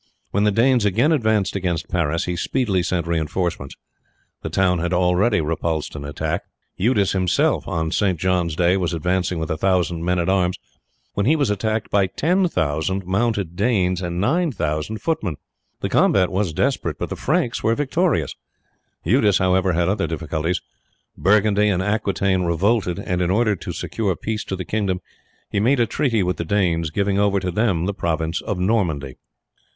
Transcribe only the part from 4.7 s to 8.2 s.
had already repulsed an attack. Eudes himself on St.